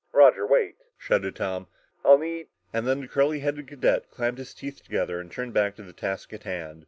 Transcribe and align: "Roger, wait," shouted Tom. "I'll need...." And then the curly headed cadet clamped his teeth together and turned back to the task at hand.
"Roger, 0.13 0.47
wait," 0.47 0.77
shouted 0.97 1.35
Tom. 1.35 1.67
"I'll 2.03 2.17
need...." 2.17 2.47
And 2.73 2.87
then 2.87 3.01
the 3.01 3.07
curly 3.07 3.41
headed 3.41 3.67
cadet 3.67 4.09
clamped 4.09 4.39
his 4.39 4.55
teeth 4.55 4.83
together 4.83 5.19
and 5.19 5.31
turned 5.31 5.53
back 5.53 5.75
to 5.75 5.83
the 5.83 5.93
task 5.93 6.33
at 6.33 6.41
hand. 6.41 6.79